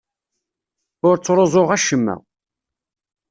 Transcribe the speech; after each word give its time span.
Ur 1.07 1.15
ttruẓuɣ 1.17 1.69
acemma. 1.75 2.15